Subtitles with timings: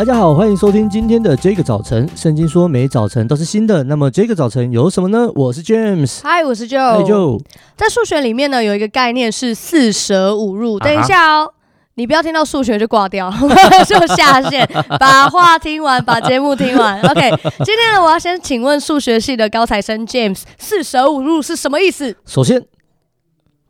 [0.00, 2.08] 大家好，欢迎收听今天的这个早晨。
[2.16, 5.30] 圣经说每早晨都是新的，那么这个早晨有什么呢？
[5.34, 7.04] 我是 James，嗨，我是 Joe。
[7.04, 7.38] Joe，
[7.76, 10.78] 在数学里面呢，有一个概念是四舍五入。
[10.78, 11.52] 等一下哦，
[11.96, 13.30] 你不要听到数学就挂掉，
[13.86, 14.66] 就下线，
[14.98, 16.98] 把话听完，把节目听完。
[17.04, 17.20] OK，
[17.62, 22.16] 今天呢，我要先请问数学系的高材生 James，四舍五入是什么意思？
[22.24, 22.64] 首先。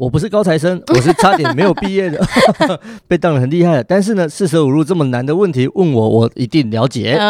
[0.01, 2.19] 我不是高材生， 我是差点没有毕业的，
[3.06, 3.83] 被当得很厉害。
[3.83, 7.20] 但是呢，四舍五入这么难的问题问我，我一定了解。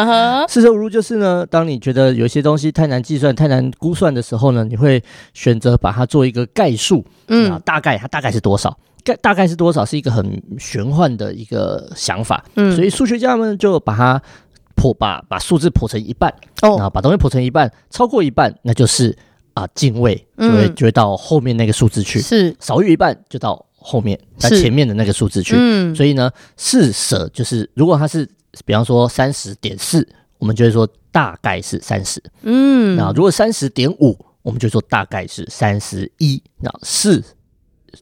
[0.47, 7.05] 四舍五入就是呢，当你觉得有些东西太难计算、太难估算的时候呢，你会选择把它做一个概数。
[7.27, 8.77] 嗯，大概它大概是多少？
[9.03, 9.83] 概大概是多少？
[9.85, 12.41] 是一个很玄幻的一个想法。
[12.55, 14.21] 嗯，所以数学家们就把它
[14.77, 16.33] 剖，把把数字剖成一半。
[16.61, 19.17] 哦，啊，把东西剖成一半，超过一半，那就是。
[19.53, 25.55] 啊，进位就会就会到后面那个数字去，是少于一半就到后面，在前面的那个数字去。
[25.57, 28.27] 嗯，所以呢，四舍就是如果它是
[28.65, 32.21] 比方说三十点四，我们就会说大概是三十。
[32.43, 36.41] 嗯，那如果三十点五，我们就说大概是三十一。
[36.59, 37.23] 那四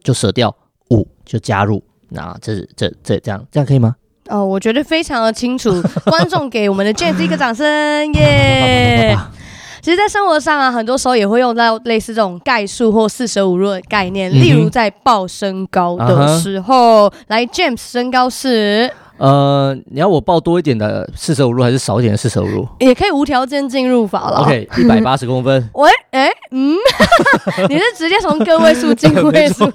[0.04, 0.56] 就舍掉，
[0.90, 1.84] 五就加入。
[2.10, 3.95] 那这是这这这样这样可以吗？
[4.28, 5.82] 哦，我觉得非常的清楚。
[6.06, 7.66] 观众给我们的 James 一个掌声，
[8.14, 9.18] 耶！
[9.82, 14.32] 其实，在生活上啊，很多时候也会用到类似这种概数或四舍五入的概念。
[14.32, 18.92] 例如，在报身高的时候，嗯、来，James 身高是。
[19.20, 22.67] 呃，你要我报多一点的四舍五入，还是少一点的四舍五入？
[22.80, 24.39] 也可以无条件进入法了。
[24.39, 25.67] OK，一百八十公分。
[25.76, 26.76] 喂，哎、欸，嗯，
[27.70, 29.66] 你是直接从个位数进位数？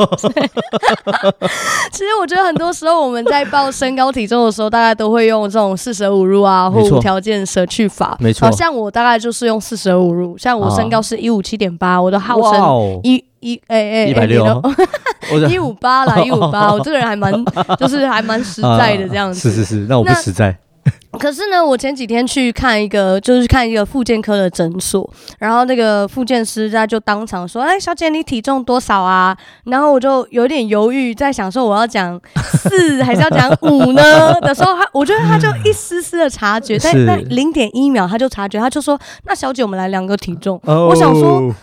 [1.92, 8.16] 其实我觉得很多时候我们在报身高体重的时候，大概都会用这种四舍五入啊，或无条件舍去法。
[8.18, 8.50] 没错。
[8.52, 13.22] 像我大概就是用四舍五入，像我身高是一五七点八，我的号称一。
[13.44, 14.62] 一哎哎，一百六，
[15.50, 17.30] 一五八啦，一五八，我这个人还蛮，
[17.78, 19.50] 就是还蛮实在的这样子。
[19.50, 20.56] 是是是，那我不实在。
[21.18, 25.08] 可是呢，我前几天去看一个，就是看一个复健科的诊所，
[25.38, 34.34] 然后那个复健师他就当场说：“哎，小姐，你体重多少啊？”然后我就有点犹豫，在想说我要讲四还是要讲五呢？
[34.40, 41.54] 的时候，他我觉得他就一丝丝的察觉，在那零点一秒他就察觉，他就说：“那小姐，我们来量个体重。”我想说。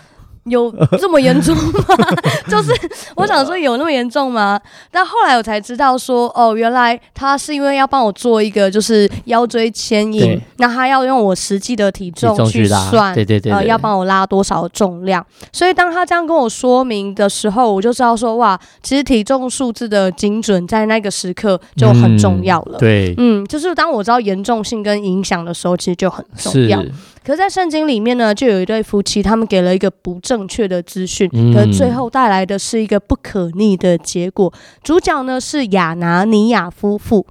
[0.45, 1.71] 有这么严重吗？
[2.49, 2.71] 就是
[3.15, 4.59] 我想说有那么严重吗？
[4.89, 15.23] 但后来我才知道说，哦，原来他是因为要帮我做一个就是腰椎牵引，那他要用我实际的体重去算，对对对，呃，要帮我拉多少重量。
[15.51, 22.79] 所以当他这样跟我说明的时候，我就知道说，哇，其实体重数字的精准在那个时刻就很重要了。
[22.79, 26.83] 对，嗯，就是当我知道严重性跟影响的时候，其实就很重要。
[27.23, 34.51] 可是，在圣经里面呢，就有一对夫妻，他们给了一个不正确的资讯，可是最后带来的是一个不可逆的结果。
[34.83, 37.25] 主角呢是亚拿尼亚夫妇。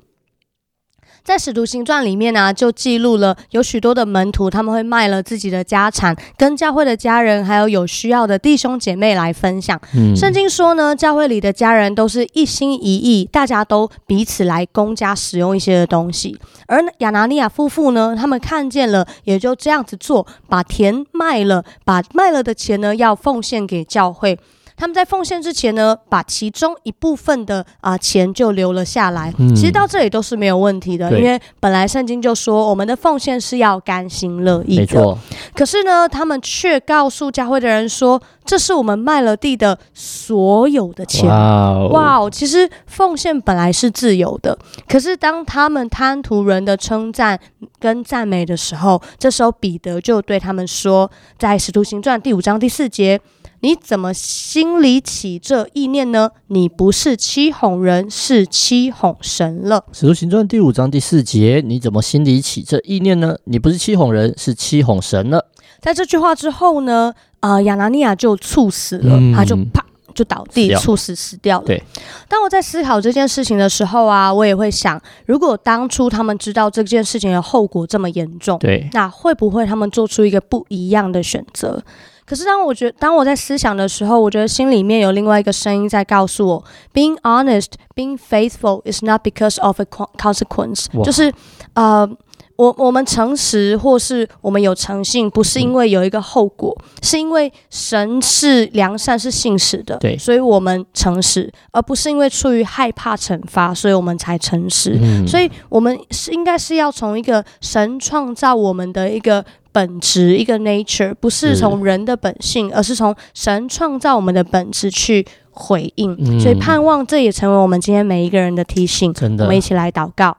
[1.23, 9.81] 在使徒行传里面呢、啊，就记录了有许多的门徒，他们会卖了自己的家产，跟教会的家人还有有需要的弟兄姐妹来分享。
[9.95, 16.39] 嗯，圣经说呢，教会里的家人都是一心一意，大家都彼此来公家使用一些的东西。
[16.67, 24.39] 而亚拿尼亚夫妇呢，他们看见了，也就这样子做，把田卖了，把卖了的钱呢，要奉献给教会。
[24.81, 29.31] 他们在奉献之前呢，把其中一部分的啊、呃、钱就留了下来。
[29.39, 34.81] 嗯、其实到这里都是没有问题的，因为本来圣经就说我们的奉献是要甘心乐意的。
[34.81, 35.19] 没错。
[35.55, 41.29] 可是呢，他们却告诉教会的人说，这是我们卖了地的所有的钱。
[41.29, 42.31] 哇哦！
[42.31, 44.59] 其实奉献本来是自由的，
[44.89, 47.39] 可是当他们贪图人的称赞
[47.79, 53.21] 跟赞美的时候，这时候彼得就对他们说，在使徒行传第五章第四节。
[53.63, 56.31] 你怎么心里起这意念呢？
[56.47, 59.85] 你不是欺哄人，是欺哄神了。
[59.93, 63.37] 使徒行传第五章第四节，你怎么心里起这意念呢？
[63.45, 65.47] 你不是欺哄人，是欺哄神了。
[65.79, 69.85] 在这句话之后呢，啊、呃，亚拿尼亚就猝死了，嗯、他就啪
[70.15, 71.67] 就倒地猝死死掉了。
[71.67, 71.83] 对。
[72.29, 81.83] 当我在思考这件事情的时候啊，我也会想，如果当初他们知道这件事情的后果这么严重，对，那会不会他们做出一个不一样的选择？
[82.31, 90.87] 可是当我觉得，当我在思想的时候，我觉得心里面有另外一个声音在告诉我：Being honest, being faithful is not because of a consequence。
[91.03, 91.33] 就是，
[91.75, 92.09] 呃，
[92.55, 104.97] 我我们诚实或是我们有诚信，不是因为有一个后果，嗯、是因为神是良善是信实的，对，所以我们诚实，而不是因为出于害怕惩罚，所以我们才诚实。
[105.03, 109.45] 嗯、所以我们是应该是要从一个神创造我们的一个。
[109.73, 119.13] 本质一个 nature 不是从人的本性，是而是从神创造我们的本质去回应，嗯、所以盼望这也成为我们今天每一个人的提醒。
[119.13, 120.37] 真的，我们一起来祷告。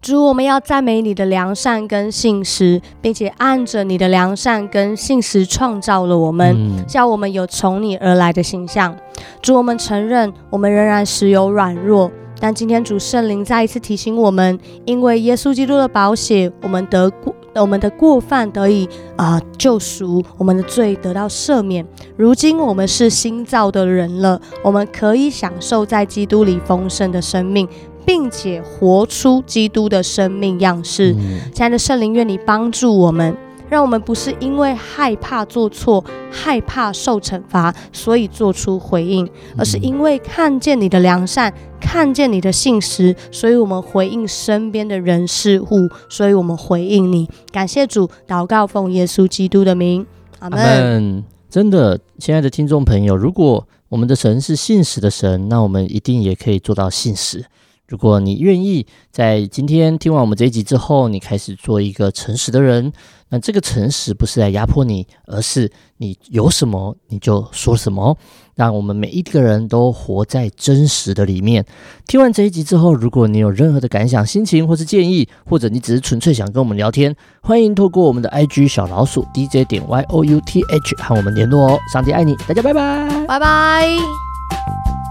[0.00, 8.96] 主，我们要赞美你的良善跟信实，并且按着你的良善跟信实创造了我们，叫我们有从你而来的形象。
[9.40, 12.10] 主，我们承认我们仍然时有软弱。
[12.42, 18.84] 但今天主圣灵再一次提醒我们，因为耶稣基督的宝血，我们得过我们的过犯得以
[19.16, 21.86] 啊、呃、救赎，我们的罪得到赦免。
[22.16, 27.68] 如今我们是新造的人了，我们可以享受在基督里丰盛的生命，
[28.04, 31.12] 并且活出基督的生命样式。
[31.12, 33.36] 嗯、亲爱的圣灵，愿你帮助我们。
[33.70, 41.50] 让我们不是因为害怕做错、害怕受惩罚，所以做出回应，而是因为看见你的良善，
[41.92, 47.28] 看见你的信实，所以我们回应身边的人事物，所以我们回应你。
[47.50, 50.06] 感谢主，祷告奉耶稣基督的名，
[50.38, 51.22] 阿门。
[51.50, 57.44] 真的，亲爱的听众朋友，如果我们的神是信实的神，那我们一定也可以做到信实。
[57.92, 62.90] 如果你愿意在今天听完我们这一集之后，你开始做一个诚实的人，
[63.28, 68.16] 那这个诚实不是来压迫你，而是你有什么你就说什么，
[68.54, 71.66] 让我们每一个人都活在真实的里面。
[72.06, 81.78] 听完这一集之后，如果你有任何的感想、心情或是建议，或者你只是纯粹想跟我们聊天，欢迎透过我们的 IG 小老鼠 DJ 点 Y O U T H 和我们联络哦。
[81.92, 85.01] 上帝爱你，大家拜拜，拜拜。